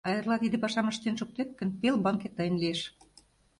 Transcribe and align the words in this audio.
А 0.07 0.07
эрла 0.17 0.35
тиде 0.41 0.57
пашам 0.63 0.87
ыштен 0.91 1.15
шуктет 1.19 1.49
гын, 1.59 1.69
пел 1.79 1.95
банке 2.05 2.27
тыйын 2.35 2.55
лиеш. 2.61 2.79